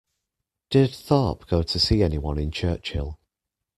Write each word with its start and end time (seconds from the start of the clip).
Did 0.71 0.95
Thorpe 0.95 1.45
go 1.45 1.61
to 1.61 1.79
see 1.79 2.01
any 2.01 2.17
one 2.17 2.39
in 2.39 2.49
Churchill. 2.49 3.19